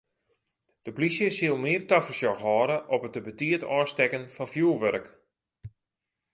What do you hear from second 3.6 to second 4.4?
ôfstekken